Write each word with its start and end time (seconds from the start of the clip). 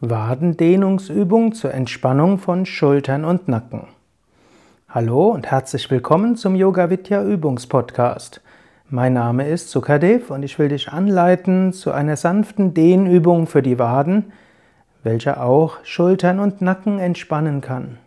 Wadendehnungsübung 0.00 1.52
zur 1.52 1.72
Entspannung 1.72 2.38
von 2.38 2.66
Schultern 2.66 3.24
und 3.24 3.48
Nacken. 3.48 3.88
Hallo 4.88 5.28
und 5.28 5.50
herzlich 5.50 5.90
willkommen 5.90 6.36
zum 6.36 6.54
Yoga 6.54 6.90
Vidya 6.90 7.24
Übungspodcast. 7.24 8.40
Mein 8.88 9.14
Name 9.14 9.48
ist 9.48 9.70
Sukadev 9.70 10.30
und 10.30 10.42
ich 10.42 10.58
will 10.58 10.68
dich 10.68 10.90
anleiten 10.90 11.72
zu 11.72 11.92
einer 11.92 12.16
sanften 12.16 12.74
Dehnübung 12.74 13.46
für 13.46 13.62
die 13.62 13.78
Waden, 13.78 14.32
welche 15.02 15.40
auch 15.40 15.78
Schultern 15.82 16.40
und 16.40 16.60
Nacken 16.60 16.98
entspannen 16.98 17.60
kann. 17.60 17.98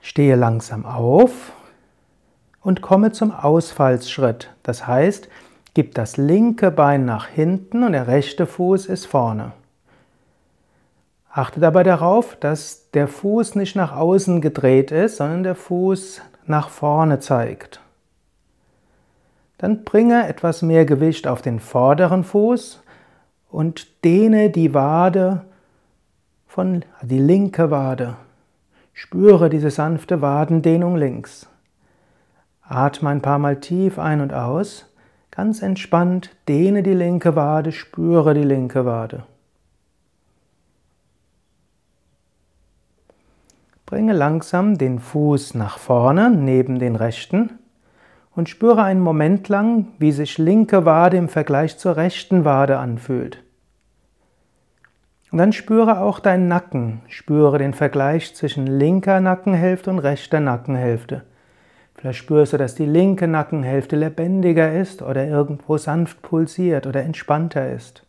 Stehe 0.00 0.36
langsam 0.36 0.84
auf 0.84 1.52
und 2.62 2.82
komme 2.82 3.12
zum 3.12 3.32
Ausfallsschritt. 3.32 4.50
Das 4.62 4.86
heißt, 4.86 5.28
gib 5.74 5.94
das 5.94 6.16
linke 6.16 6.70
Bein 6.70 7.04
nach 7.04 7.26
hinten 7.26 7.84
und 7.84 7.92
der 7.92 8.06
rechte 8.06 8.46
Fuß 8.46 8.86
ist 8.86 9.06
vorne. 9.06 9.52
Achte 11.32 11.60
dabei 11.60 11.84
darauf, 11.84 12.36
dass 12.36 12.90
der 12.90 13.06
Fuß 13.06 13.54
nicht 13.54 13.76
nach 13.76 13.94
außen 13.96 14.40
gedreht 14.40 14.90
ist, 14.90 15.18
sondern 15.18 15.44
der 15.44 15.54
Fuß 15.54 16.22
nach 16.46 16.68
vorne 16.68 17.20
zeigt. 17.20 17.80
Dann 19.58 19.84
bringe 19.84 20.26
etwas 20.26 20.62
mehr 20.62 20.84
Gewicht 20.86 21.28
auf 21.28 21.42
den 21.42 21.60
vorderen 21.60 22.24
Fuß 22.24 22.82
und 23.50 24.04
dehne 24.04 24.50
die 24.50 24.74
Wade 24.74 25.44
von 26.46 26.84
die 27.02 27.18
linke 27.18 27.70
Wade. 27.70 28.16
Spüre 28.92 29.50
diese 29.50 29.70
sanfte 29.70 30.20
Wadendehnung 30.20 30.96
links. 30.96 31.46
Atme 32.70 33.10
ein 33.10 33.20
paar 33.20 33.40
Mal 33.40 33.58
tief 33.58 33.98
ein 33.98 34.20
und 34.20 34.32
aus. 34.32 34.86
Ganz 35.32 35.60
entspannt 35.60 36.30
dehne 36.48 36.84
die 36.84 36.94
linke 36.94 37.34
Wade, 37.34 37.72
spüre 37.72 38.32
die 38.32 38.44
linke 38.44 38.86
Wade. 38.86 39.24
Bringe 43.86 44.12
langsam 44.12 44.78
den 44.78 45.00
Fuß 45.00 45.54
nach 45.54 45.78
vorne 45.78 46.30
neben 46.30 46.78
den 46.78 46.94
rechten 46.94 47.58
und 48.36 48.48
spüre 48.48 48.84
einen 48.84 49.00
Moment 49.00 49.48
lang, 49.48 49.88
wie 49.98 50.12
sich 50.12 50.38
linke 50.38 50.84
Wade 50.84 51.16
im 51.16 51.28
Vergleich 51.28 51.76
zur 51.76 51.96
rechten 51.96 52.44
Wade 52.44 52.78
anfühlt. 52.78 53.42
Und 55.32 55.38
dann 55.38 55.52
spüre 55.52 56.00
auch 56.00 56.20
deinen 56.20 56.46
Nacken, 56.46 57.00
spüre 57.08 57.58
den 57.58 57.74
Vergleich 57.74 58.36
zwischen 58.36 58.68
linker 58.68 59.20
Nackenhälfte 59.20 59.90
und 59.90 59.98
rechter 59.98 60.38
Nackenhälfte. 60.38 61.24
Vielleicht 62.00 62.20
spürst 62.20 62.54
du, 62.54 62.56
dass 62.56 62.74
die 62.74 62.86
linke 62.86 63.28
Nackenhälfte 63.28 63.94
lebendiger 63.94 64.72
ist 64.72 65.02
oder 65.02 65.26
irgendwo 65.26 65.76
sanft 65.76 66.22
pulsiert 66.22 66.86
oder 66.86 67.02
entspannter 67.02 67.70
ist. 67.70 68.06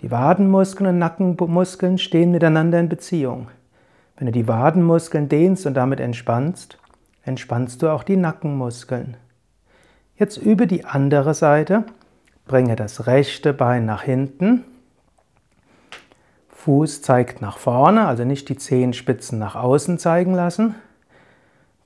Die 0.00 0.10
Wadenmuskeln 0.10 0.88
und 0.88 0.98
Nackenmuskeln 0.98 1.98
stehen 1.98 2.32
miteinander 2.32 2.80
in 2.80 2.88
Beziehung. 2.88 3.46
Wenn 4.16 4.26
du 4.26 4.32
die 4.32 4.48
Wadenmuskeln 4.48 5.28
dehnst 5.28 5.66
und 5.66 5.74
damit 5.74 6.00
entspannst, 6.00 6.78
entspannst 7.22 7.80
du 7.80 7.90
auch 7.90 8.02
die 8.02 8.16
Nackenmuskeln. 8.16 9.16
Jetzt 10.16 10.36
übe 10.36 10.66
die 10.66 10.84
andere 10.84 11.32
Seite. 11.32 11.84
Bringe 12.44 12.74
das 12.74 13.06
rechte 13.06 13.52
Bein 13.52 13.86
nach 13.86 14.02
hinten. 14.02 14.64
Fuß 16.48 17.02
zeigt 17.02 17.40
nach 17.40 17.58
vorne, 17.58 18.08
also 18.08 18.24
nicht 18.24 18.48
die 18.48 18.56
Zehenspitzen 18.56 19.38
nach 19.38 19.54
außen 19.54 20.00
zeigen 20.00 20.34
lassen. 20.34 20.74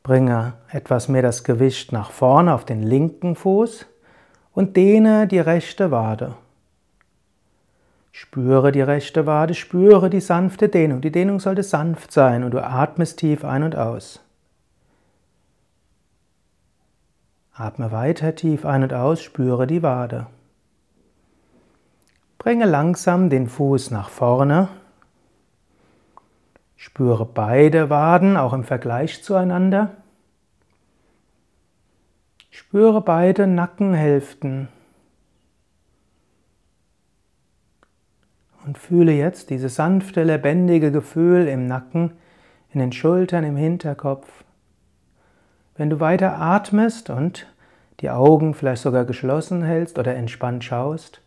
Bringe 0.04 0.52
etwas 0.68 1.08
mehr 1.08 1.22
das 1.22 1.44
Gewicht 1.44 1.90
nach 1.90 2.10
vorne 2.10 2.52
auf 2.54 2.66
den 2.66 2.82
linken 2.82 3.36
Fuß 3.36 3.86
und 4.52 4.76
dehne 4.76 5.26
die 5.26 5.38
rechte 5.38 5.90
Wade. 5.90 6.34
Spüre 8.12 8.70
die 8.70 8.82
rechte 8.82 9.24
Wade, 9.24 9.54
spüre 9.54 10.10
die 10.10 10.20
sanfte 10.20 10.68
Dehnung. 10.68 11.00
Die 11.00 11.10
Dehnung 11.10 11.40
sollte 11.40 11.62
sanft 11.62 12.12
sein 12.12 12.44
und 12.44 12.50
du 12.50 12.62
atmest 12.62 13.18
tief 13.18 13.46
ein 13.46 13.62
und 13.62 13.76
aus. 13.76 14.20
Atme 17.54 17.90
weiter 17.90 18.34
tief 18.34 18.66
ein 18.66 18.82
und 18.82 18.92
aus, 18.92 19.22
spüre 19.22 19.66
die 19.66 19.82
Wade. 19.82 20.26
Bringe 22.36 22.66
langsam 22.66 23.30
den 23.30 23.48
Fuß 23.48 23.90
nach 23.90 24.10
vorne. 24.10 24.68
Spüre 26.84 27.24
beide 27.24 27.88
Waden 27.88 28.36
auch 28.36 28.52
im 28.52 28.62
Vergleich 28.62 29.24
zueinander. 29.24 29.96
Spüre 32.50 33.00
beide 33.00 33.46
Nackenhälften. 33.46 34.68
Und 38.66 38.76
fühle 38.76 39.12
jetzt 39.12 39.48
dieses 39.48 39.76
sanfte, 39.76 40.24
lebendige 40.24 40.92
Gefühl 40.92 41.48
im 41.48 41.66
Nacken, 41.66 42.12
in 42.70 42.80
den 42.80 42.92
Schultern, 42.92 43.44
im 43.44 43.56
Hinterkopf. 43.56 44.44
Wenn 45.76 45.88
du 45.88 46.00
weiter 46.00 46.38
atmest 46.38 47.08
und 47.08 47.46
die 48.00 48.10
Augen 48.10 48.52
vielleicht 48.52 48.82
sogar 48.82 49.06
geschlossen 49.06 49.62
hältst 49.62 49.98
oder 49.98 50.14
entspannt 50.14 50.64
schaust, 50.64 51.23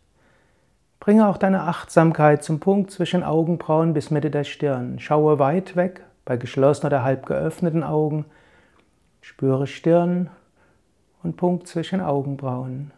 bringe 1.00 1.28
auch 1.28 1.36
deine 1.36 1.62
Achtsamkeit 1.62 2.42
zum 2.42 2.60
Punkt 2.60 2.90
zwischen 2.90 3.22
Augenbrauen 3.22 3.94
bis 3.94 4.10
Mitte 4.10 4.30
der 4.30 4.44
Stirn. 4.44 4.98
Schaue 4.98 5.38
weit 5.38 5.76
weg 5.76 6.04
bei 6.24 6.36
geschlossenen 6.36 6.92
oder 6.92 7.04
halb 7.04 7.26
geöffneten 7.26 7.82
Augen. 7.82 8.24
Spüre 9.20 9.66
Stirn 9.66 10.30
und 11.22 11.36
Punkt 11.36 11.66
zwischen 11.66 12.00
Augenbrauen. 12.00 12.92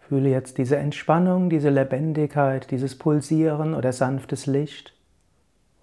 Fühle 0.00 0.28
jetzt 0.30 0.58
diese 0.58 0.76
Entspannung, 0.76 1.50
diese 1.50 1.70
Lebendigkeit, 1.70 2.70
dieses 2.70 2.98
Pulsieren 2.98 3.74
oder 3.74 3.92
sanftes 3.92 4.46
Licht 4.46 4.92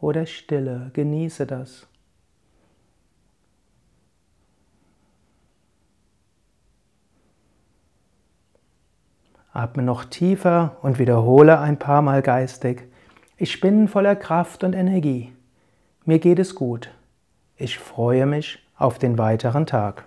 oder 0.01 0.25
Stille. 0.25 0.91
Genieße 0.93 1.45
das. 1.45 1.87
Atme 9.57 9.81
noch 9.81 10.06
tiefer 10.06 10.78
und 10.84 11.00
wiederhole 11.00 11.59
ein 11.59 11.79
paar 11.79 12.03
Mal 12.03 12.22
geistig. 12.22 12.84
Ich 13.38 13.59
bin 13.59 13.88
voller 13.88 14.16
Kraft 14.16 14.63
und 14.63 14.73
Energie. 14.73 15.34
Mir 16.06 16.19
geht 16.19 16.38
es 16.38 16.53
gut. 16.53 16.91
Ich 17.56 17.79
freue 17.79 18.28
mich 18.28 18.59
auf 18.78 19.00
den 19.00 19.17
weiteren 19.17 19.66
Tag. 19.66 20.06